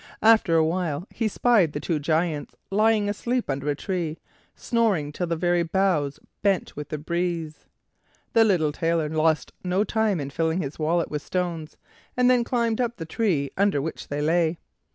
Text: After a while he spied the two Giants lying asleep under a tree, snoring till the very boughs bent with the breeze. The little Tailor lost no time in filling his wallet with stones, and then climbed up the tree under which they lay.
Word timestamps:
After 0.23 0.55
a 0.55 0.65
while 0.65 1.05
he 1.11 1.27
spied 1.27 1.73
the 1.73 1.79
two 1.79 1.99
Giants 1.99 2.55
lying 2.71 3.07
asleep 3.07 3.51
under 3.51 3.69
a 3.69 3.75
tree, 3.75 4.17
snoring 4.55 5.11
till 5.11 5.27
the 5.27 5.35
very 5.35 5.61
boughs 5.61 6.19
bent 6.41 6.75
with 6.75 6.89
the 6.89 6.97
breeze. 6.97 7.67
The 8.33 8.43
little 8.43 8.71
Tailor 8.71 9.09
lost 9.09 9.51
no 9.63 9.83
time 9.83 10.19
in 10.19 10.31
filling 10.31 10.59
his 10.63 10.79
wallet 10.79 11.11
with 11.11 11.21
stones, 11.21 11.77
and 12.17 12.31
then 12.31 12.43
climbed 12.43 12.81
up 12.81 12.97
the 12.97 13.05
tree 13.05 13.51
under 13.55 13.79
which 13.79 14.07
they 14.07 14.23
lay. 14.23 14.57